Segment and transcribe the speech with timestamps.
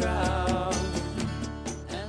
[0.00, 0.06] You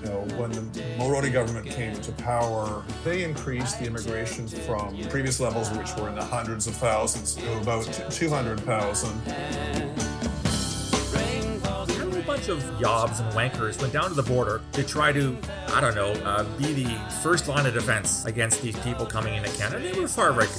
[0.09, 0.62] know, when the
[0.97, 6.16] Mulroney government came to power, they increased the immigration from previous levels, which were in
[6.16, 9.21] the hundreds of thousands, to about 200,000.
[12.15, 15.79] A bunch of yobs and wankers went down to the border to try to, I
[15.79, 19.94] don't know, uh, be the first line of defense against these people coming into Canada.
[19.94, 20.49] They were far right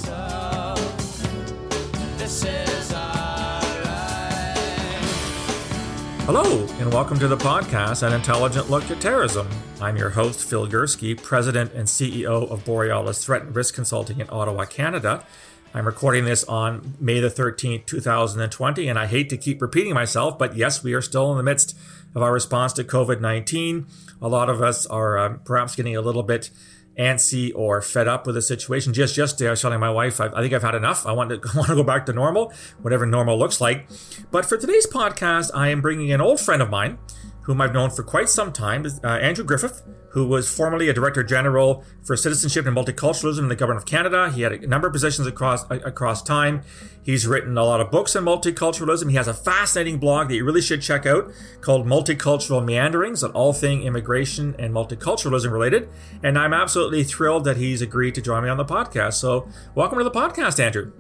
[6.27, 9.48] Hello, and welcome to the podcast, An Intelligent Look at Terrorism.
[9.80, 14.28] I'm your host, Phil Gurski, President and CEO of Borealis Threat and Risk Consulting in
[14.28, 15.24] Ottawa, Canada.
[15.73, 20.36] I'm recording this on May the 13th, 2020, and I hate to keep repeating myself,
[20.36, 21.78] but yes, we are still in the midst
[22.12, 23.86] of our response to COVID 19.
[24.20, 26.50] A lot of us are uh, perhaps getting a little bit
[26.98, 28.92] antsy or fed up with the situation.
[28.92, 31.06] Just yesterday, I was telling my wife, I, I think I've had enough.
[31.06, 33.88] I want to I want to go back to normal, whatever normal looks like.
[34.30, 36.98] But for today's podcast, I am bringing an old friend of mine,
[37.46, 39.80] whom I've known for quite some time, uh, Andrew Griffith,
[40.11, 44.33] who was formerly a Director General for Citizenship and Multiculturalism in the Government of Canada.
[44.33, 46.62] He had a number of positions across across time.
[47.05, 49.11] He's written a lot of books on multiculturalism.
[49.11, 51.30] He has a fascinating blog that you really should check out
[51.61, 55.89] called Multicultural Meanderings on all thing immigration and multiculturalism related.
[56.24, 59.14] And I'm absolutely thrilled that he's agreed to join me on the podcast.
[59.14, 60.91] So, welcome to the podcast, Andrew.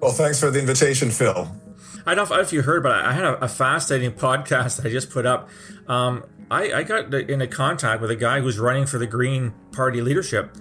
[0.00, 1.54] Well, thanks for the invitation, Phil.
[2.06, 4.90] I don't know if you heard, but I had a, a fascinating podcast that I
[4.90, 5.48] just put up.
[5.88, 10.02] Um, I, I got into contact with a guy who's running for the Green Party
[10.02, 10.56] leadership.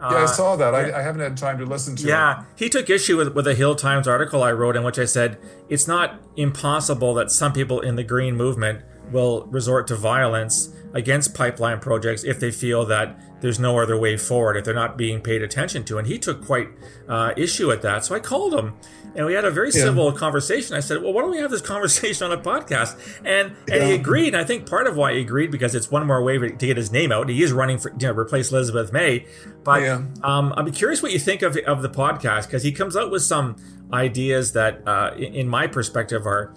[0.00, 0.74] Yeah, I saw that.
[0.74, 2.36] I, I, haven't had time to listen to yeah, it.
[2.38, 5.04] Yeah, he took issue with, with a Hill Times article I wrote in which I
[5.04, 8.82] said it's not impossible that some people in the Green movement
[9.12, 14.16] will resort to violence against pipeline projects if they feel that there's no other way
[14.16, 15.98] forward, if they're not being paid attention to.
[15.98, 16.68] And he took quite
[17.08, 18.04] uh, issue at that.
[18.04, 18.74] So I called him
[19.14, 19.84] and we had a very yeah.
[19.84, 20.76] civil conversation.
[20.76, 23.86] I said, "Well, why don't we have this conversation on a podcast?" And and yeah.
[23.86, 24.28] he agreed.
[24.28, 26.76] And I think part of why he agreed because it's one more way to get
[26.76, 27.28] his name out.
[27.28, 29.26] He is running for you know replace Elizabeth May.
[29.64, 30.02] But yeah.
[30.22, 33.22] um, I'm curious what you think of of the podcast because he comes out with
[33.22, 33.56] some
[33.92, 36.52] ideas that, uh, in, in my perspective, are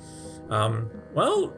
[0.50, 1.54] um, well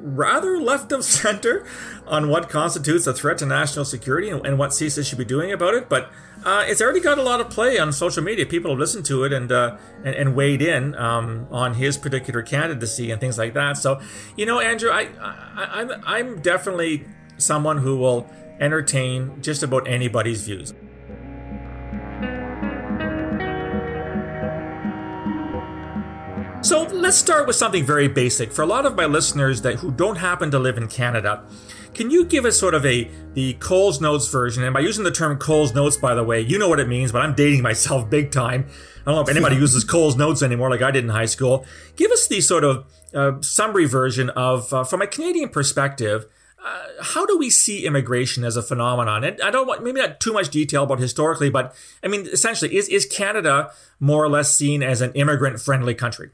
[0.00, 1.66] rather left of center
[2.06, 5.52] on what constitutes a threat to national security and, and what CSIS should be doing
[5.52, 5.88] about it.
[5.88, 6.10] But
[6.44, 8.46] uh, it's already got a lot of play on social media.
[8.46, 12.42] People have listened to it and uh, and, and, weighed in um, on his particular
[12.42, 13.76] candidacy and things like that.
[13.76, 14.00] So,
[14.36, 17.06] you know, Andrew, I, I I'm I'm definitely
[17.36, 20.74] someone who will entertain just about anybody's views.
[26.60, 28.52] So let's start with something very basic.
[28.52, 31.44] For a lot of my listeners that who don't happen to live in Canada,
[31.94, 34.64] can you give us sort of a the Coles Notes version?
[34.64, 37.12] And by using the term Coles Notes, by the way, you know what it means,
[37.12, 38.66] but I'm dating myself big time.
[39.00, 41.64] I don't know if anybody uses Coles Notes anymore, like I did in high school.
[41.96, 46.26] Give us the sort of uh, summary version of, uh, from a Canadian perspective,
[46.64, 49.24] uh, how do we see immigration as a phenomenon?
[49.24, 52.76] And I don't want maybe not too much detail about historically, but I mean, essentially,
[52.76, 53.70] is is Canada
[54.00, 56.30] more or less seen as an immigrant friendly country?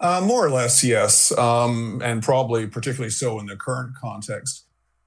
[0.00, 4.63] Uh, more or less, yes, um, and probably particularly so in the current context.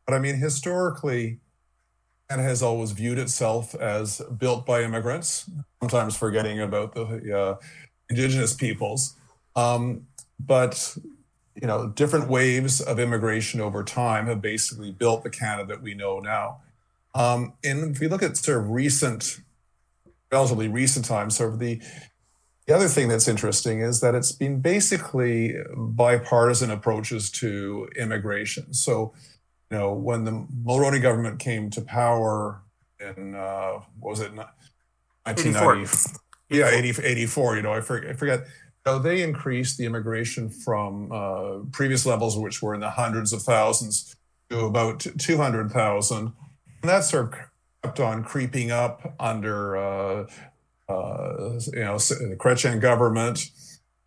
[0.08, 1.40] But I mean, historically,
[2.30, 5.50] Canada has always viewed itself as built by immigrants,
[5.82, 7.56] sometimes forgetting about the uh,
[8.10, 9.16] indigenous peoples.
[9.56, 10.08] Um,
[10.40, 10.98] but
[11.56, 15.94] you know, different waves of immigration over time have basically built the Canada that we
[15.94, 16.62] know now.
[17.16, 19.42] Um, and if we look at sort of recent,
[20.32, 21.82] relatively recent times, sort of the
[22.68, 28.74] the other thing that's interesting is that it's been basically bipartisan approaches to immigration.
[28.74, 29.14] So
[29.72, 32.62] you know, when the Mulroney government came to power
[33.00, 36.20] in, uh, what was it, 1990?
[36.50, 38.10] Yeah, 80, 84, you know, I forget.
[38.10, 38.48] I forget.
[38.86, 43.42] So they increased the immigration from uh, previous levels, which were in the hundreds of
[43.42, 44.16] thousands,
[44.50, 46.18] to about 200,000.
[46.18, 46.34] And
[46.84, 47.40] that sort of
[47.84, 50.28] kept on creeping up under, uh,
[50.88, 53.50] uh, you know, the Chrétien government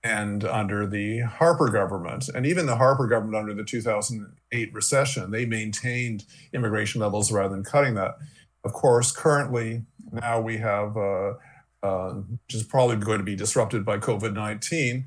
[0.02, 5.44] and under the Harper government, and even the Harper government under the 2008 recession, they
[5.44, 8.16] maintained immigration levels rather than cutting that.
[8.64, 11.34] Of course, currently now we have, uh,
[11.82, 15.06] uh, which is probably going to be disrupted by COVID 19,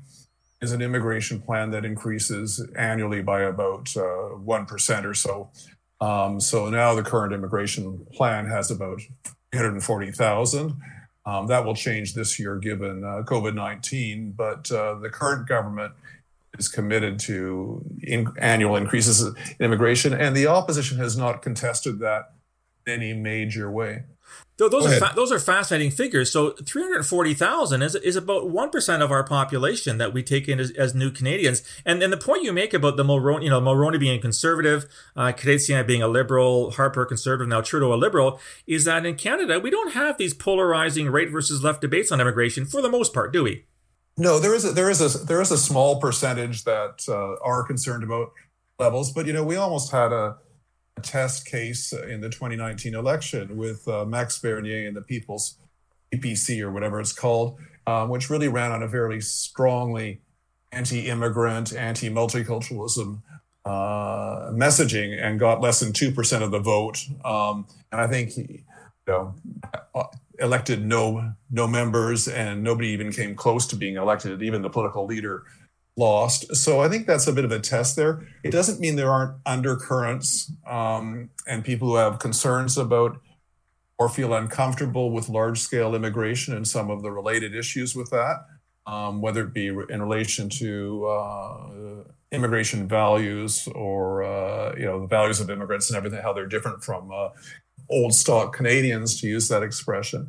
[0.62, 5.50] is an immigration plan that increases annually by about uh, 1% or so.
[6.00, 9.00] Um, so now the current immigration plan has about
[9.52, 10.74] 340,000.
[11.26, 15.94] Um, that will change this year given uh, COVID 19, but uh, the current government
[16.58, 22.32] is committed to in- annual increases in immigration, and the opposition has not contested that
[22.86, 24.04] in any major way.
[24.56, 26.30] Those are fa- those are fascinating figures.
[26.30, 30.22] So three hundred forty thousand is is about one percent of our population that we
[30.22, 31.62] take in as, as, new Canadians.
[31.84, 34.86] And and the point you make about the Mulroney, you know, Mulroney being conservative,
[35.16, 35.32] uh,
[35.86, 39.92] being a liberal, Harper conservative, now Trudeau a liberal, is that in Canada we don't
[39.92, 43.64] have these polarizing right versus left debates on immigration for the most part, do we?
[44.16, 47.64] No, there is a, there is a there is a small percentage that uh, are
[47.64, 48.30] concerned about
[48.78, 50.36] levels, but you know we almost had a a
[51.02, 55.56] test case in the 2019 election with uh, Max Bernier and the People's
[56.12, 60.20] PPC or whatever it's called, um, which really ran on a very strongly
[60.72, 63.22] anti-immigrant, anti-multiculturalism
[63.64, 66.98] uh, messaging and got less than two percent of the vote.
[67.24, 68.64] Um, and I think he, you
[69.08, 69.34] know,
[69.94, 70.04] uh,
[70.38, 74.42] elected no no members, and nobody even came close to being elected.
[74.42, 75.44] Even the political leader
[75.96, 76.54] lost.
[76.56, 78.26] So I think that's a bit of a test there.
[78.42, 83.20] It doesn't mean there aren't undercurrents um, and people who have concerns about
[83.98, 88.44] or feel uncomfortable with large scale immigration and some of the related issues with that,
[88.86, 95.06] um, whether it be in relation to uh, immigration values or uh, you know the
[95.06, 97.28] values of immigrants and everything, how they're different from uh,
[97.88, 100.28] old stock Canadians, to use that expression.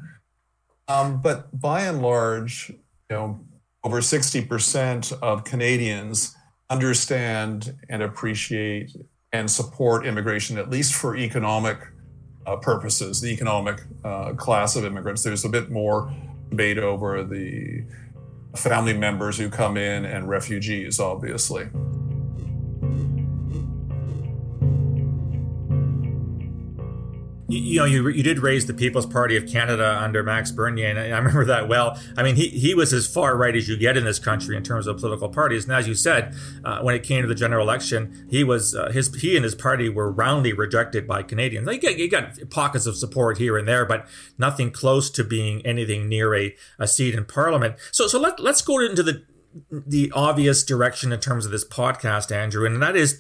[0.88, 3.40] Um, but by and large, you know,
[3.86, 6.36] over 60% of Canadians
[6.72, 8.92] understand and appreciate
[9.32, 11.78] and support immigration, at least for economic
[12.48, 15.22] uh, purposes, the economic uh, class of immigrants.
[15.22, 16.12] There's a bit more
[16.50, 17.84] debate over the
[18.56, 21.68] family members who come in and refugees, obviously.
[27.48, 30.88] You, you, know, you, you did raise the People's Party of Canada under Max Bernier,
[30.88, 32.00] and I remember that well.
[32.18, 34.64] I mean, he, he was as far right as you get in this country in
[34.64, 35.66] terms of political parties.
[35.66, 38.92] And as you said, uh, when it came to the general election, he was uh,
[38.92, 41.68] his he and his party were roundly rejected by Canadians.
[41.68, 44.08] Got, he got pockets of support here and there, but
[44.38, 47.76] nothing close to being anything near a, a seat in Parliament.
[47.92, 49.24] So so let let's go into the
[49.72, 53.20] the obvious direction in terms of this podcast, Andrew, and that is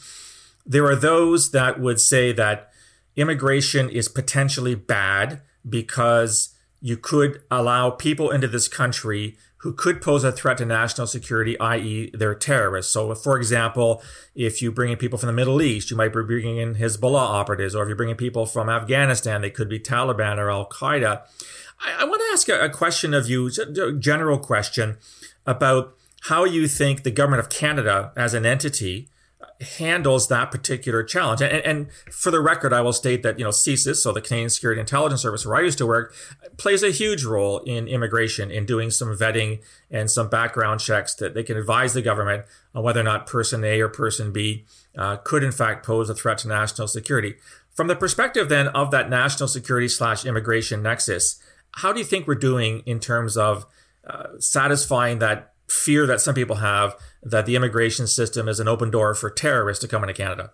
[0.65, 2.71] there are those that would say that
[3.15, 10.23] immigration is potentially bad because you could allow people into this country who could pose
[10.23, 12.93] a threat to national security, i.e., they're terrorists.
[12.93, 14.03] So, for example,
[14.35, 17.19] if you bring in people from the Middle East, you might be bringing in Hezbollah
[17.19, 21.23] operatives, or if you're bringing people from Afghanistan, they could be Taliban or Al Qaeda.
[21.79, 24.97] I, I, want to ask a, a question of you, a general question
[25.47, 29.09] about how you think the government of Canada as an entity
[29.77, 31.41] handles that particular challenge.
[31.41, 34.49] And, and, for the record, I will state that, you know, CSIS, so the Canadian
[34.49, 36.13] Security Intelligence Service, where I used to work,
[36.57, 41.33] plays a huge role in immigration, in doing some vetting and some background checks that
[41.33, 44.65] they can advise the government on whether or not person A or person B
[44.97, 47.35] uh, could in fact pose a threat to national security.
[47.71, 51.41] From the perspective then of that national security slash immigration nexus,
[51.71, 53.65] how do you think we're doing in terms of
[54.07, 58.91] uh, satisfying that fear that some people have that the immigration system is an open
[58.91, 60.51] door for terrorists to come into Canada?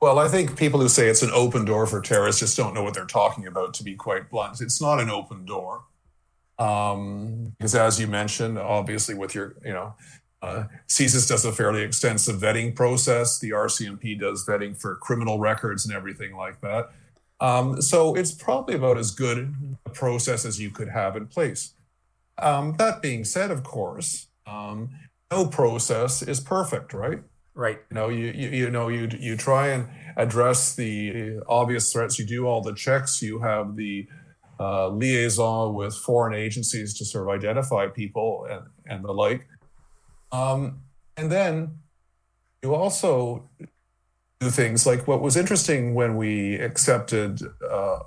[0.00, 2.82] Well, I think people who say it's an open door for terrorists just don't know
[2.82, 4.60] what they're talking about, to be quite blunt.
[4.60, 5.84] It's not an open door.
[6.58, 9.94] Um, because as you mentioned, obviously with your, you know,
[10.42, 13.38] uh, CSIS does a fairly extensive vetting process.
[13.38, 16.90] The RCMP does vetting for criminal records and everything like that.
[17.40, 19.54] Um, so it's probably about as good
[19.86, 21.73] a process as you could have in place.
[22.38, 24.90] Um, that being said, of course, um,
[25.30, 27.20] no process is perfect, right?
[27.54, 27.78] Right.
[27.90, 32.18] You know, you, you you know you you try and address the obvious threats.
[32.18, 33.22] You do all the checks.
[33.22, 34.08] You have the
[34.58, 39.46] uh, liaison with foreign agencies to sort of identify people and and the like.
[40.32, 40.80] Um,
[41.16, 41.78] and then
[42.62, 43.48] you also
[44.40, 48.00] do things like what was interesting when we accepted uh,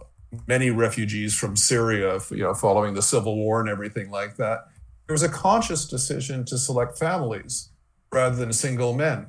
[0.48, 4.68] many refugees from Syria, you know, following the civil war and everything like that.
[5.08, 7.70] There was a conscious decision to select families
[8.12, 9.28] rather than single men.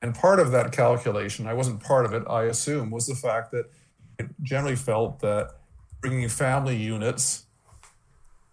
[0.00, 3.50] And part of that calculation, I wasn't part of it, I assume, was the fact
[3.50, 3.66] that
[4.18, 5.50] it generally felt that
[6.00, 7.46] bringing family units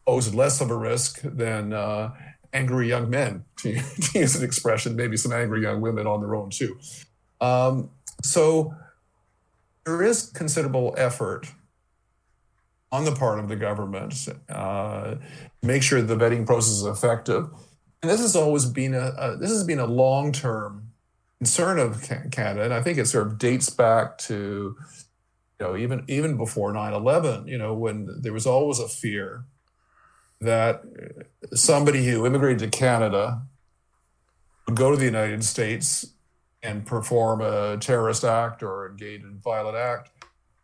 [0.06, 2.12] posed less of a risk than uh,
[2.54, 6.36] angry young men, to, to, use an expression, maybe some angry young women on their
[6.36, 6.78] own too.
[7.42, 7.90] Um,
[8.24, 8.74] so
[9.86, 11.48] there is considerable effort
[12.92, 15.16] on the part of the government uh,
[15.62, 17.50] make sure the vetting process is effective.
[18.02, 20.92] And this has always been a, a this has been a long term
[21.40, 24.76] concern of Canada, and I think it sort of dates back to
[25.60, 29.46] you know even even before 9-11 you know when there was always a fear
[30.42, 30.82] that
[31.54, 33.42] somebody who immigrated to canada
[34.68, 36.14] would go to the united states
[36.66, 40.12] and perform a terrorist act or engage in violent act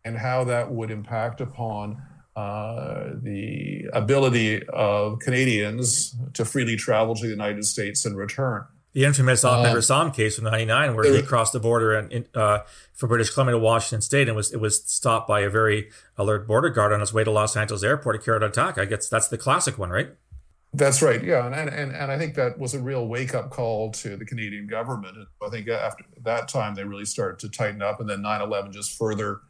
[0.04, 2.02] and how that would impact upon
[2.34, 8.64] uh, the ability of Canadians to freely travel to the United States and return.
[8.94, 12.58] The infamous Ahmed uh, Ressam case from '99, where he crossed the border and uh,
[12.92, 16.46] from British Columbia to Washington State, and was it was stopped by a very alert
[16.46, 18.76] border guard on his way to Los Angeles Airport to carry out an attack.
[18.76, 20.10] I guess that's the classic one, right?
[20.74, 21.22] That's right.
[21.22, 24.24] Yeah, and and and I think that was a real wake up call to the
[24.24, 25.16] Canadian government.
[25.18, 28.72] And I think after that time, they really started to tighten up, and then 9/11
[28.72, 29.40] just further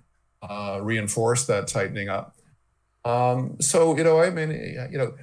[0.43, 2.35] uh, reinforced that tightening up.
[3.05, 4.50] Um, so you know, I mean,
[4.91, 5.14] you know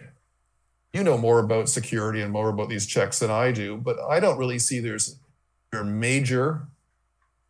[0.94, 4.20] you know more about security and more about these checks than I do, but I
[4.20, 5.20] don't really see there's
[5.72, 6.68] there major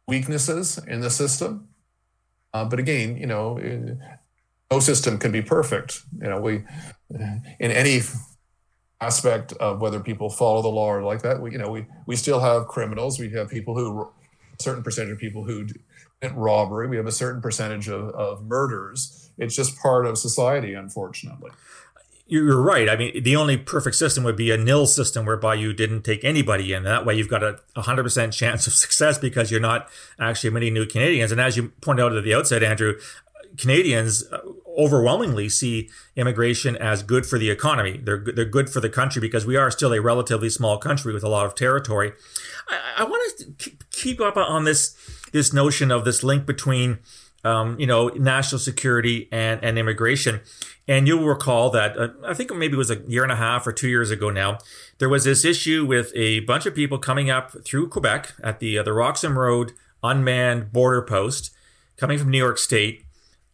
[0.07, 1.69] weaknesses in the system.
[2.53, 3.59] Uh, but again, you know,
[4.71, 6.01] no system can be perfect.
[6.21, 6.63] You know, we
[7.11, 8.01] in any
[9.01, 12.15] aspect of whether people follow the law or like that, we you know we we
[12.15, 13.19] still have criminals.
[13.19, 15.67] We have people who a certain percentage of people who
[16.19, 16.87] commit robbery.
[16.87, 19.31] We have a certain percentage of, of murders.
[19.37, 21.51] It's just part of society, unfortunately
[22.29, 22.87] you're right.
[22.87, 26.23] I mean, the only perfect system would be a nil system whereby you didn't take
[26.23, 26.83] anybody in.
[26.83, 29.89] That way, you've got a 100% chance of success because you're not
[30.19, 31.31] actually admitting new Canadians.
[31.31, 32.99] And as you pointed out at the outset, Andrew,
[33.57, 34.41] Canadians uh,
[34.79, 37.99] overwhelmingly see immigration as good for the economy.
[38.01, 41.23] They're they're good for the country because we are still a relatively small country with
[41.23, 42.13] a lot of territory.
[42.67, 44.95] I, I want to keep up on this
[45.31, 46.99] this notion of this link between
[47.43, 50.41] um, you know national security and and immigration.
[50.87, 53.67] And you'll recall that uh, I think maybe it was a year and a half
[53.67, 54.57] or two years ago now,
[54.97, 58.79] there was this issue with a bunch of people coming up through Quebec at the
[58.79, 61.51] uh, the Roxham Road unmanned border post,
[61.97, 63.05] coming from New York State.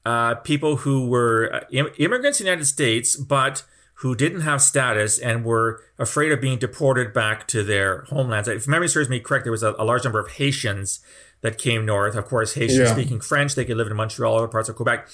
[0.05, 3.63] Uh, people who were uh, Im- immigrants in the United States, but
[3.99, 8.47] who didn't have status and were afraid of being deported back to their homelands.
[8.47, 10.99] If memory serves me correct, there was a, a large number of Haitians
[11.41, 12.15] that came north.
[12.15, 12.93] Of course, Haitians yeah.
[12.93, 15.07] speaking French, they could live in Montreal, other parts of Quebec.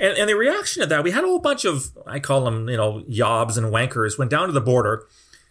[0.00, 2.68] And, and the reaction to that, we had a whole bunch of, I call them,
[2.68, 5.06] you know, yobs and wankers, went down to the border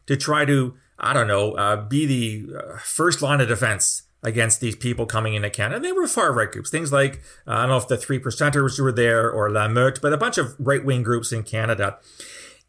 [0.08, 4.62] to try to, I don't know, uh, be the uh, first line of defense against
[4.62, 5.76] these people coming into Canada.
[5.76, 8.20] And they were far right groups, things like, uh, I don't know if the Three
[8.20, 11.98] Percenters were there or La Meute, but a bunch of right wing groups in Canada.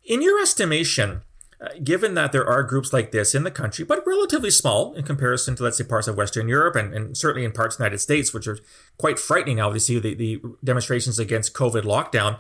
[0.04, 1.22] In your estimation,
[1.60, 5.04] uh, given that there are groups like this in the country, but relatively small in
[5.04, 7.84] comparison to, let's say, parts of Western Europe and, and certainly in parts of the
[7.84, 8.58] United States, which are
[8.98, 9.68] quite frightening, now.
[9.68, 12.38] obviously, the, the demonstrations against COVID lockdown.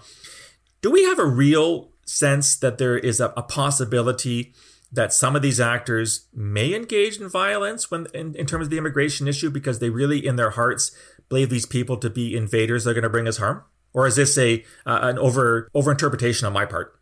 [0.82, 4.52] Do we have a real sense that there is a, a possibility
[4.94, 8.78] that some of these actors may engage in violence when in, in terms of the
[8.78, 10.96] immigration issue because they really, in their hearts,
[11.28, 13.64] believe these people to be invaders that are going to bring us harm?
[13.92, 16.98] Or is this a uh, an over overinterpretation on my part?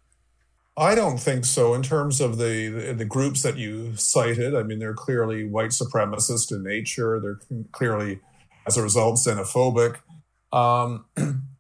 [0.77, 1.75] I don't think so.
[1.75, 5.71] In terms of the, the, the groups that you cited, I mean, they're clearly white
[5.71, 7.21] supremacist in nature.
[7.21, 7.41] They're
[7.73, 8.21] clearly,
[8.67, 9.99] as a result, xenophobic.
[10.51, 11.05] Um,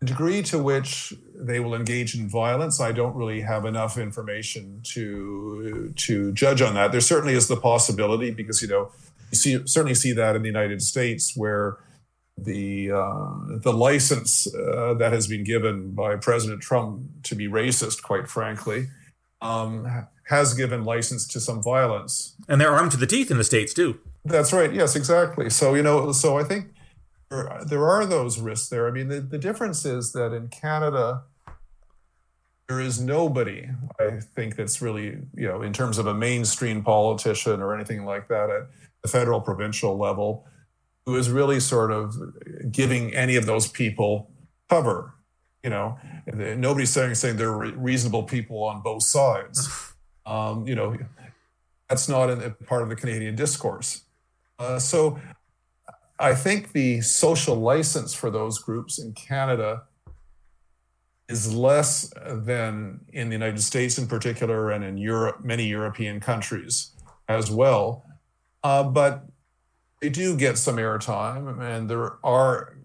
[0.00, 4.80] the degree to which they will engage in violence, I don't really have enough information
[4.94, 6.92] to to judge on that.
[6.92, 8.90] There certainly is the possibility because you know
[9.30, 11.78] you see certainly see that in the United States where
[12.38, 18.02] the uh, the license uh, that has been given by President Trump to be racist,
[18.02, 18.88] quite frankly,
[19.42, 22.36] um, has given license to some violence.
[22.48, 24.00] And they're armed to the teeth in the states too.
[24.24, 24.72] That's right.
[24.72, 25.50] Yes, exactly.
[25.50, 26.72] So you know, so I think
[27.30, 28.88] there, are those risks there.
[28.88, 31.22] I mean, the, the difference is that in Canada.
[32.68, 33.68] There is nobody,
[33.98, 38.28] I think, that's really, you know, in terms of a mainstream politician or anything like
[38.28, 38.68] that at
[39.02, 40.46] the federal, provincial level,
[41.04, 42.14] who is really sort of
[42.70, 44.30] giving any of those people
[44.68, 45.14] cover.
[45.64, 49.68] You know, nobody's saying saying they're reasonable people on both sides.
[50.26, 50.96] Um, you know,
[51.88, 54.04] that's not a part of the Canadian discourse.
[54.60, 55.18] Uh, so,
[56.20, 59.84] I think the social license for those groups in Canada
[61.30, 66.90] is less than in the United States in particular, and in Europe, many European countries
[67.28, 68.04] as well.
[68.62, 69.24] Uh, but
[70.02, 72.76] they do get some airtime, and there are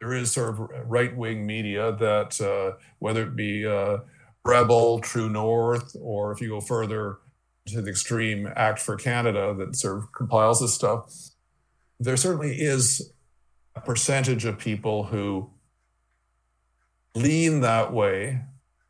[0.00, 3.98] there is sort of right wing media that uh, whether it be uh,
[4.44, 7.18] Rebel, True North, or if you go further
[7.68, 11.10] to the extreme, Act for Canada that sort of compiles this stuff.
[11.98, 13.12] There certainly is
[13.74, 15.50] a percentage of people who
[17.14, 18.42] lean that way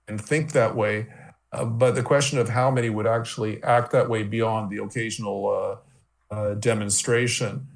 [0.09, 1.07] and think that way.
[1.53, 5.81] Uh, but the question of how many would actually act that way beyond the occasional
[6.31, 7.67] uh, uh, demonstration.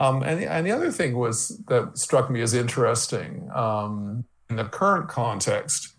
[0.00, 4.64] Um, and, and the other thing was that struck me as interesting um, in the
[4.64, 5.94] current context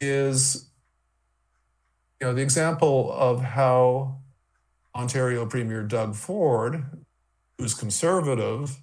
[0.00, 0.70] is
[2.20, 4.18] you know the example of how
[4.94, 6.84] Ontario Premier Doug Ford,
[7.60, 8.78] who's conservative,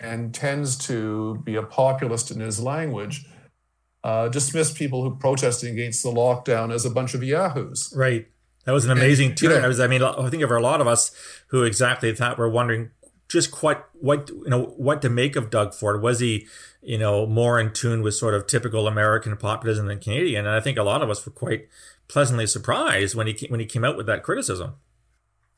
[0.00, 3.26] and tends to be a populist in his language,
[4.04, 7.92] uh, dismiss people who protesting against the lockdown as a bunch of yahoos.
[7.96, 8.28] Right.
[8.64, 10.86] That was an amazing and, I, was, I mean, I think of a lot of
[10.86, 11.10] us
[11.48, 12.90] who exactly that were wondering
[13.28, 16.02] just quite what you know what to make of Doug Ford.
[16.02, 16.46] Was he,
[16.82, 20.46] you know, more in tune with sort of typical American populism than Canadian?
[20.46, 21.68] And I think a lot of us were quite
[22.08, 24.74] pleasantly surprised when he when he came out with that criticism.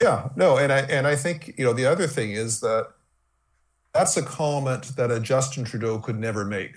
[0.00, 2.88] Yeah, no, and I and I think you know the other thing is that
[3.92, 6.76] that's a comment that a Justin Trudeau could never make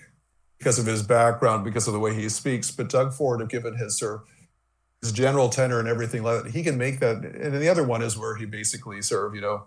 [0.57, 2.71] because of his background, because of the way he speaks.
[2.71, 4.21] But Doug Ford, have given his sort of
[5.01, 7.17] his general tenor and everything like that, he can make that.
[7.17, 9.63] And the other one is where he basically sort of, you know,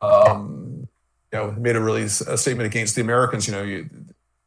[0.00, 0.88] um,
[1.32, 3.46] you know, made a really a statement against the Americans.
[3.46, 3.90] You know, you,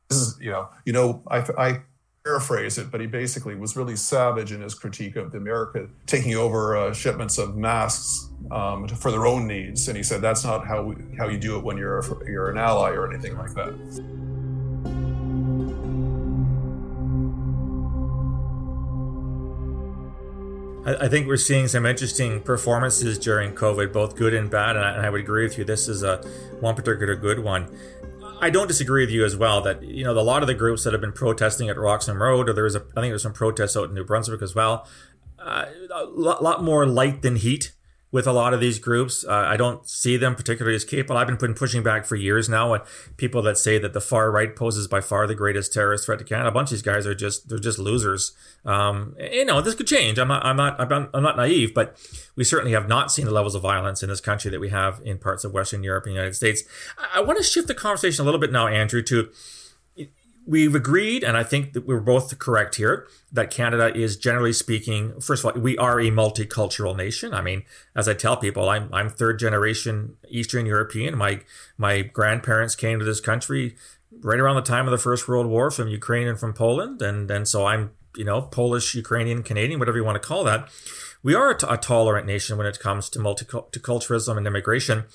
[0.10, 1.82] this is, you know, you know, I, I
[2.24, 6.36] paraphrase it, but he basically was really savage in his critique of the America taking
[6.36, 10.66] over uh, shipments of masks um, for their own needs, and he said that's not
[10.66, 13.54] how we, how you do it when you're a, you're an ally or anything like
[13.56, 13.74] that.
[20.86, 24.76] I think we're seeing some interesting performances during COVID, both good and bad.
[24.76, 25.64] And I, and I would agree with you.
[25.64, 26.18] This is a
[26.60, 27.70] one particular good one.
[28.44, 30.84] I don't disagree with you as well that you know a lot of the groups
[30.84, 33.32] that have been protesting at Roxham Road, or there was a I think there's some
[33.32, 34.86] protests out in New Brunswick as well.
[35.40, 37.72] Uh, a lot, lot more light than heat
[38.14, 39.26] with a lot of these groups.
[39.26, 41.18] Uh, I don't see them particularly as capable.
[41.18, 42.76] I've been pushing back for years now.
[42.76, 42.84] And
[43.18, 46.24] people that say that the far right poses by far the greatest terrorist threat to
[46.24, 48.34] Canada, a bunch of these guys are just they're just losers.
[48.66, 50.20] Um, you know, this could change.
[50.20, 51.98] I'm not I'm not I'm not, I'm not naive, but
[52.36, 55.02] we certainly have not seen the levels of violence in this country that we have
[55.04, 56.62] in parts of Western Europe and the United States.
[57.00, 59.32] I, I want to shift the conversation a little bit now, Andrew, to
[60.46, 65.20] we've agreed, and I think that we're both correct here, that Canada is generally speaking,
[65.22, 67.34] first of all, we are a multicultural nation.
[67.34, 67.64] I mean,
[67.96, 71.18] as I tell people, I'm, I'm third generation Eastern European.
[71.18, 71.42] My,
[71.78, 73.76] my grandparents came to this country
[74.20, 77.02] right around the time of the First World War from Ukraine and from Poland.
[77.02, 80.70] And, and so I'm, you know, Polish, Ukrainian, Canadian, whatever you want to call that.
[81.24, 85.06] We are a, t- a tolerant nation when it comes to multiculturalism and immigration.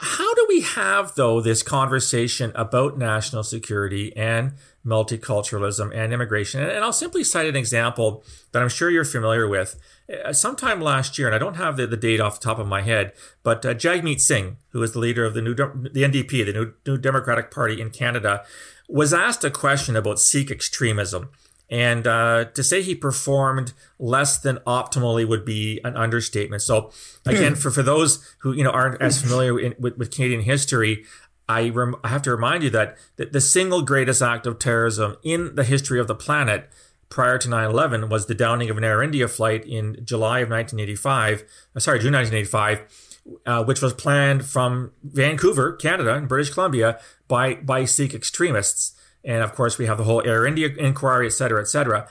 [0.00, 4.52] How do we have, though, this conversation about national security and
[4.86, 6.62] multiculturalism and immigration?
[6.62, 9.76] And I'll simply cite an example that I'm sure you're familiar with.
[10.24, 12.68] Uh, sometime last year, and I don't have the, the date off the top of
[12.68, 15.64] my head, but uh, Jagmeet Singh, who is the leader of the new the
[16.04, 18.44] NDP, the new, new Democratic Party in Canada,
[18.88, 21.30] was asked a question about Sikh extremism.
[21.70, 26.62] And uh, to say he performed less than optimally would be an understatement.
[26.62, 26.90] So,
[27.26, 31.04] again, for, for those who you know aren't as familiar in, with, with Canadian history,
[31.48, 35.16] I, rem- I have to remind you that, that the single greatest act of terrorism
[35.22, 36.68] in the history of the planet
[37.08, 41.44] prior to 9-11 was the downing of an Air India flight in July of 1985,
[41.74, 47.54] uh, sorry, June 1985, uh, which was planned from Vancouver, Canada, in British Columbia, by,
[47.54, 48.94] by Sikh extremists.
[49.24, 52.08] And of course, we have the whole Air India inquiry, et cetera, et cetera.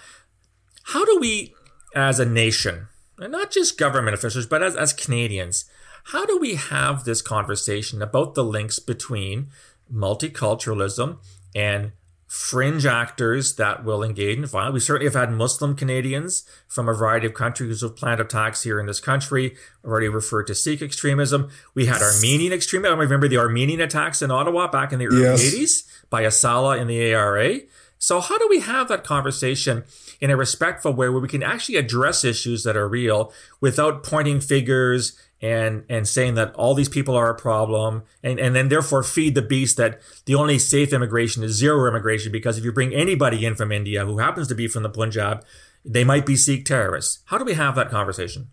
[0.83, 1.53] How do we,
[1.95, 5.65] as a nation, and not just government officials, but as, as Canadians,
[6.05, 9.47] how do we have this conversation about the links between
[9.91, 11.17] multiculturalism
[11.55, 11.91] and
[12.27, 14.73] fringe actors that will engage in violence.
[14.73, 18.63] We certainly have had Muslim Canadians from a variety of countries who have planned attacks
[18.63, 19.55] here in this country.
[19.83, 21.49] I've already referred to Sikh extremism.
[21.73, 22.99] We had Armenian extremism.
[22.99, 25.41] I remember the Armenian attacks in Ottawa back in the early yes.
[25.41, 27.59] 80s by Asala in the ARA.
[27.97, 29.85] So how do we have that conversation
[30.19, 34.39] in a respectful way where we can actually address issues that are real without pointing
[34.39, 39.03] figures and and saying that all these people are a problem and, and then therefore
[39.03, 42.93] feed the beast that the only safe immigration is zero immigration because if you bring
[42.93, 45.45] anybody in from India who happens to be from the Punjab,
[45.85, 47.19] they might be Sikh terrorists.
[47.25, 48.49] How do we have that conversation?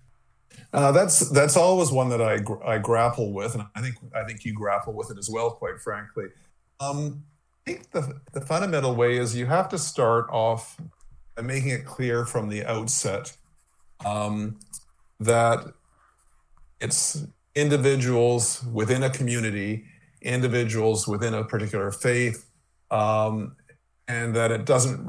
[0.73, 4.45] Uh, that's that's always one that I I grapple with, and I think I think
[4.45, 6.27] you grapple with it as well, quite frankly.
[6.81, 7.25] Um,
[7.67, 10.77] I think the the fundamental way is you have to start off
[11.37, 13.37] by making it clear from the outset
[14.05, 14.59] um,
[15.21, 15.65] that
[16.81, 19.85] it's individuals within a community,
[20.23, 22.51] individuals within a particular faith,
[22.91, 23.57] um,
[24.07, 25.09] and that it doesn't.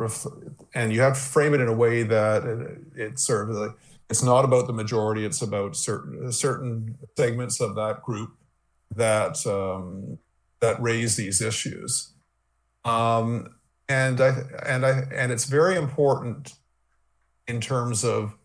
[0.73, 3.71] And you have to frame it in a way that it, it's sort of like
[4.09, 8.35] it's not about the majority; it's about certain certain segments of that group
[8.95, 10.17] that um,
[10.61, 12.13] that raise these issues.
[12.83, 13.54] Um,
[13.87, 16.53] and I and I and it's very important
[17.47, 18.35] in terms of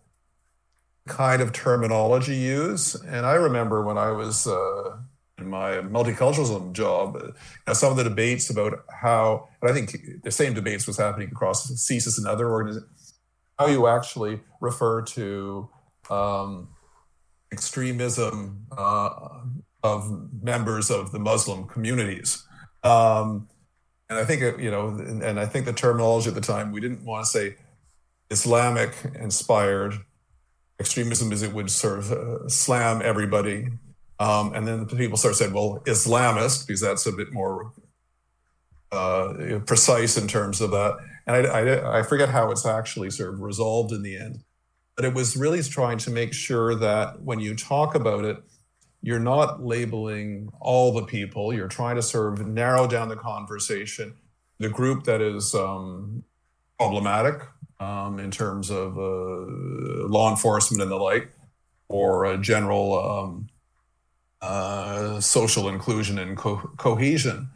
[1.08, 2.94] kind of terminology use.
[2.94, 4.96] And I remember when I was uh,
[5.38, 7.32] in my multiculturalism job, uh, you
[7.66, 11.28] know, some of the debates about how, and I think the same debates was happening
[11.32, 13.14] across CSIS and other organizations,
[13.58, 15.68] how you actually refer to
[16.10, 16.68] um,
[17.52, 19.10] extremism uh,
[19.82, 22.44] of members of the Muslim communities.
[22.82, 23.48] Um,
[24.10, 26.80] and I think, you know, and, and I think the terminology at the time, we
[26.80, 27.54] didn't want to say
[28.28, 29.94] Islamic inspired
[30.80, 33.68] extremism as it would sort of uh, slam everybody.
[34.18, 37.72] Um, and then the people start saying, well, Islamist, because that's a bit more
[38.90, 40.96] uh, precise in terms of that.
[41.26, 44.42] And I, I, I, forget how it's actually sort of resolved in the end.
[44.96, 48.38] But it was really trying to make sure that when you talk about it,
[49.02, 51.52] you're not labeling all the people.
[51.52, 54.14] You're trying to sort of narrow down the conversation.
[54.58, 56.22] The group that is um,
[56.78, 57.42] problematic
[57.78, 61.30] um, in terms of uh, law enforcement and the like,
[61.88, 63.48] or a general um,
[64.42, 67.48] uh, social inclusion and co- cohesion.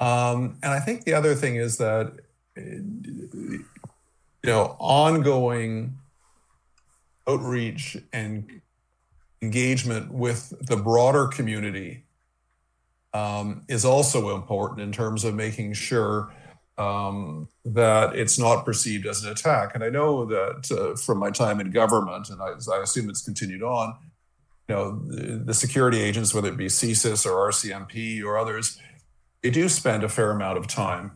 [0.00, 2.12] Um, and I think the other thing is that,
[2.56, 3.64] you
[4.42, 5.96] know, ongoing
[7.26, 8.60] outreach and
[9.42, 12.04] engagement with the broader community
[13.12, 16.32] um, is also important in terms of making sure
[16.76, 19.74] um, that it's not perceived as an attack.
[19.74, 23.22] And I know that uh, from my time in government, and I, I, assume it's
[23.22, 23.94] continued on,
[24.68, 28.80] you know, the, the security agents, whether it be CSIS or RCMP or others,
[29.42, 31.12] they do spend a fair amount of time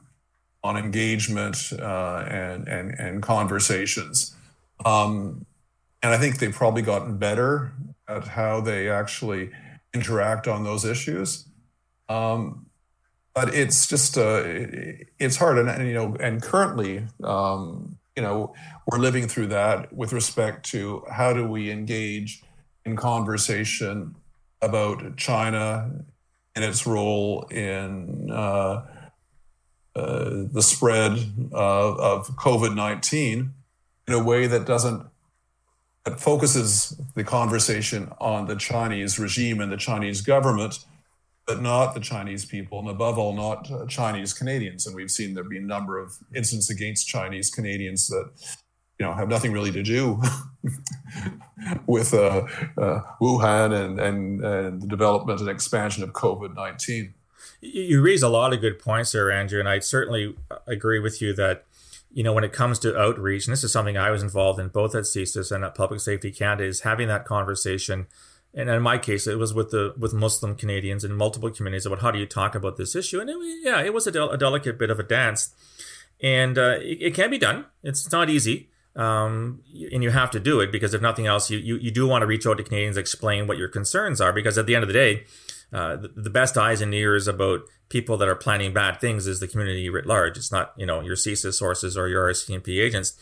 [0.63, 4.37] on engagement uh, and, and, and conversations.
[4.85, 5.45] Um,
[6.03, 7.73] and I think they've probably gotten better
[8.09, 9.51] at how they actually
[9.95, 11.47] interact on those issues.
[12.09, 12.67] Um,
[13.35, 14.43] but it's just uh,
[15.19, 18.53] it's hard, and, and, you know, and currently, um, you know,
[18.87, 22.43] we're living through that with respect to how do we engage
[22.85, 24.17] in conversation
[24.61, 26.05] about China
[26.57, 28.85] and its role in uh,
[29.95, 31.13] uh, the spread
[31.53, 33.53] of, of COVID 19
[34.09, 35.07] in a way that doesn't
[36.09, 40.87] that focuses the conversation on the Chinese regime and the Chinese government,
[41.47, 44.87] but not the Chinese people, and above all, not uh, Chinese Canadians.
[44.87, 48.31] And we've seen there be a number of incidents against Chinese Canadians that
[48.99, 50.21] you know have nothing really to do
[51.87, 52.47] with uh,
[52.79, 57.13] uh, Wuhan and, and and the development and expansion of COVID nineteen.
[57.61, 60.35] You raise a lot of good points there, Andrew, and I certainly
[60.67, 61.65] agree with you that
[62.19, 64.71] you know when it comes to outreach, and this is something I was involved in
[64.71, 68.09] both at CSIS and at Public Safety Canada, is having that conversation.
[68.53, 72.01] And in my case, it was with the with Muslim Canadians in multiple communities about
[72.01, 73.21] how do you talk about this issue.
[73.21, 75.55] And it, yeah, it was a, del- a, delicate bit of a dance,
[76.21, 77.67] and uh, it, it can be done.
[77.85, 81.59] It's not easy um, and you have to do it because if nothing else, you,
[81.59, 84.59] you, you do want to reach out to Canadians, explain what your concerns are, because
[84.59, 85.25] at the end of the day,
[85.73, 89.41] uh, the, the, best eyes and ears about people that are planning bad things is
[89.41, 90.37] the community writ large.
[90.37, 93.17] It's not, you know, your CSIS sources or your RCMP agents.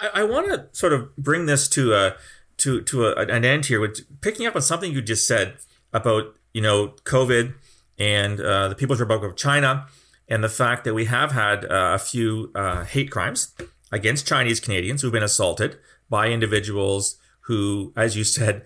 [0.00, 2.16] I, I want to sort of bring this to a,
[2.58, 5.56] to, to a, an end here with picking up on something you just said
[5.92, 7.54] about, you know, COVID
[7.98, 9.86] and uh, the People's Republic of China
[10.28, 13.54] and the fact that we have had uh, a few uh, hate crimes
[13.92, 15.78] against Chinese Canadians who've been assaulted
[16.10, 18.64] by individuals who, as you said,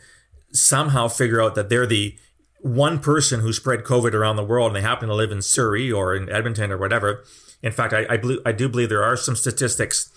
[0.53, 2.17] somehow figure out that they're the
[2.61, 5.91] one person who spread COVID around the world and they happen to live in Surrey
[5.91, 7.25] or in Edmonton or whatever.
[7.63, 10.11] In fact, I, I, believe, I do believe there are some statistics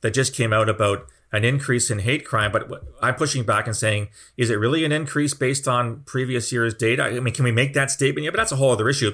[0.00, 2.70] that just came out about an increase in hate crime, but
[3.02, 7.02] I'm pushing back and saying, is it really an increase based on previous year's data?
[7.04, 8.24] I mean, can we make that statement?
[8.24, 9.12] Yeah, but that's a whole other issue.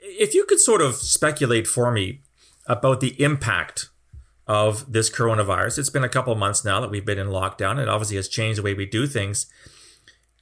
[0.00, 2.20] If you could sort of speculate for me
[2.66, 3.90] about the impact
[4.46, 5.78] of this coronavirus.
[5.78, 7.80] It's been a couple months now that we've been in lockdown.
[7.80, 9.46] It obviously has changed the way we do things.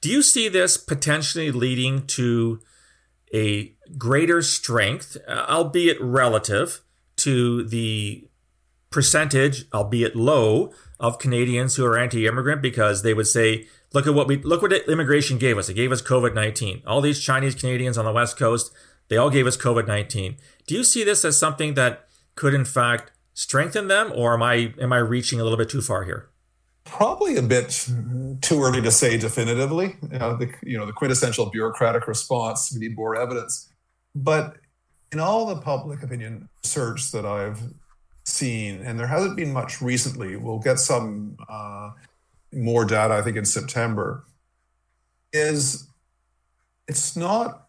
[0.01, 2.59] Do you see this potentially leading to
[3.33, 6.81] a greater strength, uh, albeit relative,
[7.17, 8.27] to the
[8.89, 14.27] percentage, albeit low, of Canadians who are anti-immigrant because they would say, "Look at what
[14.27, 15.69] we look what immigration gave us.
[15.69, 16.81] It gave us COVID nineteen.
[16.85, 18.71] All these Chinese Canadians on the West Coast,
[19.07, 20.37] they all gave us COVID nineteen.
[20.67, 24.73] Do you see this as something that could, in fact, strengthen them, or am I
[24.79, 26.30] am I reaching a little bit too far here?
[26.85, 27.87] Probably a bit
[28.41, 29.95] too early to say definitively.
[30.11, 32.71] You know, the, you know, the quintessential bureaucratic response.
[32.73, 33.69] We need more evidence.
[34.15, 34.57] But
[35.11, 37.61] in all the public opinion research that I've
[38.25, 41.91] seen, and there hasn't been much recently, we'll get some uh,
[42.51, 44.25] more data, I think, in September,
[45.33, 45.87] is
[46.87, 47.67] it's not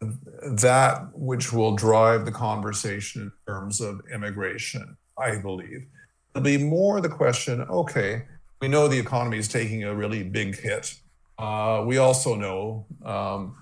[0.00, 5.86] that which will drive the conversation in terms of immigration, I believe.
[6.34, 8.24] It'll be more the question okay,
[8.64, 10.94] we know the economy is taking a really big hit.
[11.36, 13.54] Uh, we also know, um,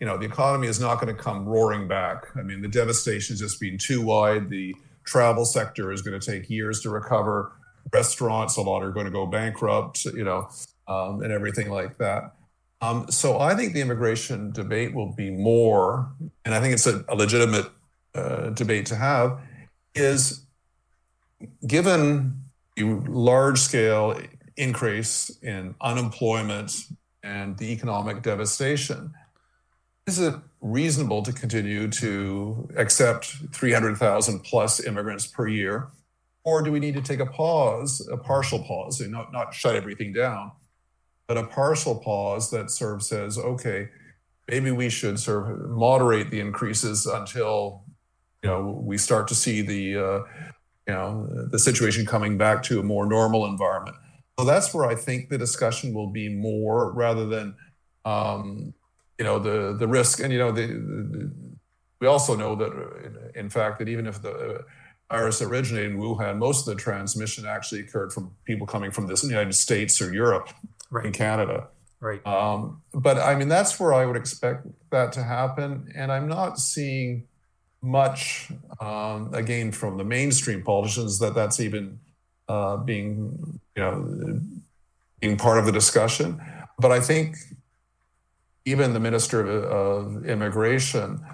[0.00, 2.24] you know, the economy is not going to come roaring back.
[2.34, 4.48] I mean, the devastation has just been too wide.
[4.48, 7.52] The travel sector is going to take years to recover.
[7.92, 10.48] Restaurants, a lot are going to go bankrupt, you know,
[10.88, 12.32] um, and everything like that.
[12.80, 16.10] Um, so I think the immigration debate will be more,
[16.46, 17.66] and I think it's a, a legitimate
[18.14, 19.38] uh, debate to have,
[19.94, 20.46] is
[21.66, 22.43] given
[22.78, 24.18] large scale
[24.56, 26.72] increase in unemployment
[27.22, 29.12] and the economic devastation,
[30.06, 35.88] is it reasonable to continue to accept 300,000 plus immigrants per year?
[36.44, 39.76] Or do we need to take a pause, a partial pause, and not, not shut
[39.76, 40.52] everything down,
[41.26, 43.88] but a partial pause that sort of says, okay,
[44.48, 47.82] maybe we should sort of moderate the increases until
[48.42, 50.20] you know we start to see the uh,
[50.86, 53.96] you know the situation coming back to a more normal environment.
[54.38, 57.54] So that's where I think the discussion will be more rather than
[58.04, 58.74] um,
[59.18, 61.32] you know the the risk and you know the, the,
[62.00, 64.64] we also know that in fact that even if the
[65.10, 69.18] virus originated in Wuhan, most of the transmission actually occurred from people coming from the
[69.22, 70.48] United States or Europe
[70.90, 71.04] right.
[71.04, 71.68] and Canada.
[72.00, 72.26] Right.
[72.26, 75.92] Um, but I mean, that's where I would expect that to happen.
[75.94, 77.26] And I'm not seeing
[77.84, 82.00] much, um, again, from the mainstream politicians that that's even
[82.48, 84.40] uh, being, you know,
[85.20, 86.40] being part of the discussion.
[86.78, 87.36] But I think
[88.64, 91.24] even the Minister of, of Immigration,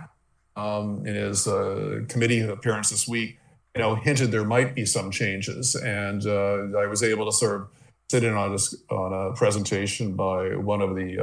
[0.57, 3.39] um, in his uh, committee appearance this week,
[3.75, 7.61] you know, hinted there might be some changes, and uh, I was able to sort
[7.61, 7.69] of
[8.11, 11.21] sit in on a, on a presentation by one of the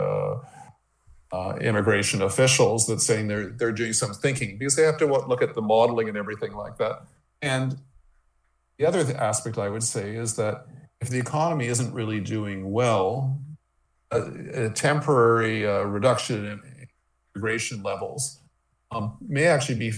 [1.32, 5.06] uh, uh, immigration officials that's saying they're they're doing some thinking because they have to
[5.06, 7.04] look at the modeling and everything like that.
[7.42, 7.78] And
[8.78, 10.68] the other aspect I would say is that
[11.02, 13.40] if the economy isn't really doing well,
[14.12, 16.88] a, a temporary uh, reduction in
[17.36, 18.40] immigration levels
[18.92, 19.92] um, may actually be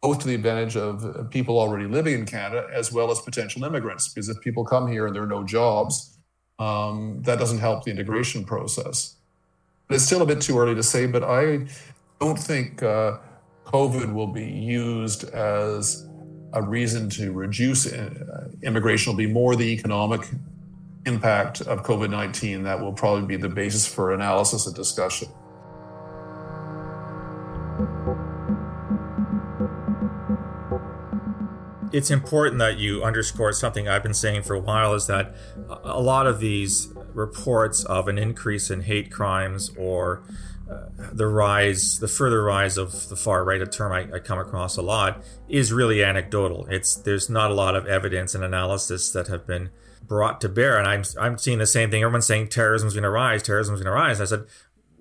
[0.00, 4.08] both to the advantage of people already living in Canada as well as potential immigrants.
[4.08, 6.18] Because if people come here and there are no jobs,
[6.58, 9.16] um, that doesn't help the integration process.
[9.92, 11.66] It's still a bit too early to say, but I
[12.20, 13.18] don't think uh,
[13.66, 16.06] COVID will be used as
[16.52, 19.10] a reason to reduce uh, immigration.
[19.10, 20.28] It'll be more the economic
[21.06, 25.28] impact of COVID 19 that will probably be the basis for analysis and discussion.
[31.92, 35.34] it's important that you underscore something I've been saying for a while is that
[35.84, 40.22] a lot of these reports of an increase in hate crimes or
[40.70, 44.38] uh, the rise, the further rise of the far right, a term I, I, come
[44.38, 46.66] across a lot, is really anecdotal.
[46.70, 49.70] It's there's not a lot of evidence and analysis that have been
[50.02, 52.02] brought to bear, and I'm I'm seeing the same thing.
[52.02, 54.20] Everyone's saying terrorism's going to rise, terrorism's going to rise.
[54.20, 54.44] I said,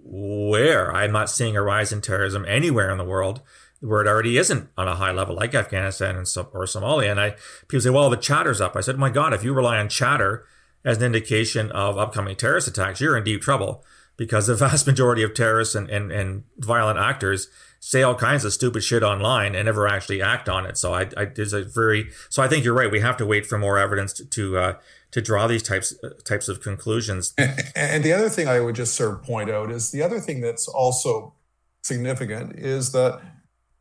[0.03, 0.93] where?
[0.93, 3.41] I'm not seeing a rise in terrorism anywhere in the world
[3.81, 7.11] where it already isn't on a high level, like Afghanistan and or Somalia.
[7.11, 7.35] And I
[7.67, 8.75] people say, well, the chatter's up.
[8.75, 10.45] I said, my God, if you rely on chatter
[10.83, 13.83] as an indication of upcoming terrorist attacks, you're in deep trouble
[14.17, 18.53] because the vast majority of terrorists and, and, and violent actors say all kinds of
[18.53, 20.77] stupid shit online and never actually act on it.
[20.77, 22.91] So I, I there's a very so I think you're right.
[22.91, 24.73] We have to wait for more evidence to to, uh,
[25.11, 27.33] to draw these types types of conclusions.
[27.37, 30.19] And, and the other thing I would just sort of point out is the other
[30.19, 31.33] thing that's also
[31.81, 33.19] significant is that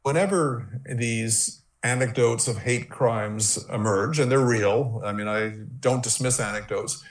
[0.03, 6.39] whenever these anecdotes of hate crimes emerge, and they're real, I mean, I don't dismiss
[6.41, 7.03] anecdotes,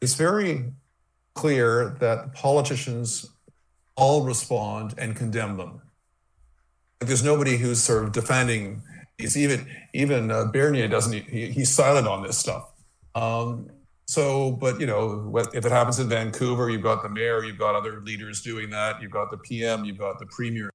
[0.00, 0.72] it's very
[1.34, 3.28] clear that politicians
[3.96, 5.82] all respond and condemn them.
[7.00, 8.82] There's nobody who's sort of defending
[9.18, 9.36] these.
[9.36, 11.12] Even even uh, Bernier doesn't.
[11.12, 12.70] He, he's silent on this stuff.
[13.14, 13.70] Um,
[14.06, 17.74] so, but you know, if it happens in Vancouver, you've got the mayor, you've got
[17.74, 20.70] other leaders doing that, you've got the PM, you've got the premier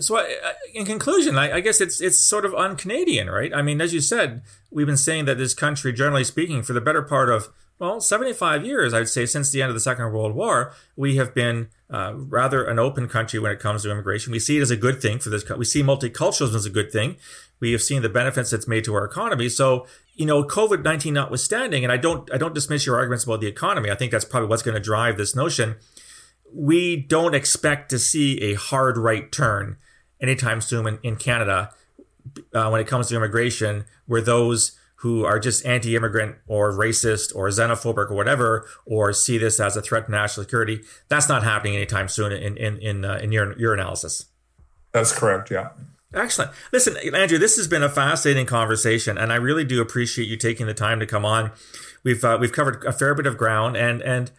[0.00, 0.26] so,
[0.72, 3.52] in conclusion, I, guess it's it's sort of un-Canadian, right?
[3.54, 6.80] I mean, as you said, we've been saying that this country, generally speaking, for the
[6.80, 10.34] better part of well, 75 years, I'd say, since the end of the Second World
[10.34, 14.32] War, we have been uh, rather an open country when it comes to immigration.
[14.32, 15.46] We see it as a good thing for this.
[15.50, 17.16] We see multiculturalism as a good thing.
[17.60, 19.50] We have seen the benefits it's made to our economy.
[19.50, 23.42] So, you know, COVID 19 notwithstanding, and I don't, I don't dismiss your arguments about
[23.42, 23.90] the economy.
[23.90, 25.76] I think that's probably what's going to drive this notion
[26.52, 29.76] we don't expect to see a hard right turn
[30.20, 31.70] anytime soon in, in Canada
[32.54, 37.48] uh, when it comes to immigration, where those who are just anti-immigrant or racist or
[37.48, 41.76] xenophobic or whatever, or see this as a threat to national security, that's not happening
[41.76, 44.26] anytime soon in in in, uh, in your your analysis.
[44.92, 45.50] That's correct.
[45.50, 45.70] Yeah.
[46.14, 46.52] Excellent.
[46.72, 50.66] Listen, Andrew, this has been a fascinating conversation, and I really do appreciate you taking
[50.66, 51.50] the time to come on.
[52.02, 54.30] We've uh, we've covered a fair bit of ground, and and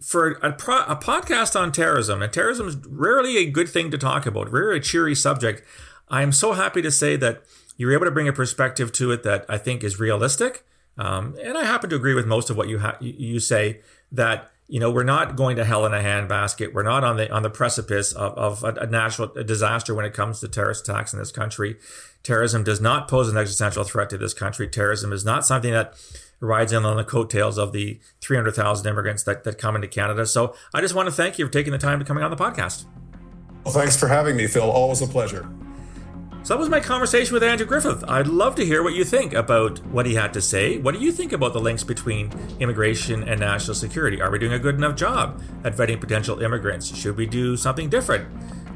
[0.00, 3.98] for a, pro- a, podcast on terrorism, and terrorism is rarely a good thing to
[3.98, 5.62] talk about, rarely a cheery subject.
[6.08, 7.42] I'm so happy to say that
[7.76, 10.64] you're able to bring a perspective to it that I think is realistic.
[10.98, 13.80] Um, and I happen to agree with most of what you ha- you say
[14.12, 16.72] that you know, we're not going to hell in a handbasket.
[16.72, 20.14] We're not on the on the precipice of, of a, a natural disaster when it
[20.14, 21.76] comes to terrorist attacks in this country.
[22.22, 24.68] Terrorism does not pose an existential threat to this country.
[24.68, 25.94] Terrorism is not something that
[26.40, 30.26] rides in on the coattails of the 300,000 immigrants that, that come into Canada.
[30.26, 32.36] So I just want to thank you for taking the time to coming on the
[32.36, 32.86] podcast.
[33.64, 34.70] Well, thanks for having me, Phil.
[34.70, 35.48] Always a pleasure.
[36.42, 38.02] So that was my conversation with Andrew Griffith.
[38.08, 40.78] I'd love to hear what you think about what he had to say.
[40.78, 44.22] What do you think about the links between immigration and national security?
[44.22, 46.96] Are we doing a good enough job at vetting potential immigrants?
[46.96, 48.26] Should we do something different?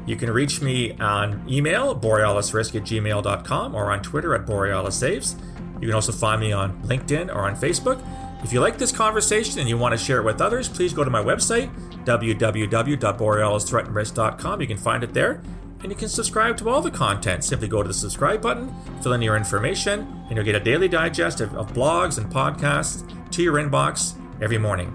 [0.05, 5.35] You can reach me on email, borealisrisk at gmail.com, or on Twitter at borealissaves.
[5.81, 8.03] You can also find me on LinkedIn or on Facebook.
[8.43, 11.03] If you like this conversation and you want to share it with others, please go
[11.03, 11.73] to my website,
[12.05, 14.61] www.borealisthreatandrisk.com.
[14.61, 15.41] You can find it there
[15.81, 17.43] and you can subscribe to all the content.
[17.43, 20.87] Simply go to the subscribe button, fill in your information, and you'll get a daily
[20.87, 24.91] digest of, of blogs and podcasts to your inbox every morning.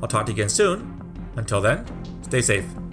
[0.00, 0.94] I'll talk to you again soon.
[1.36, 1.84] Until then,
[2.22, 2.87] stay safe.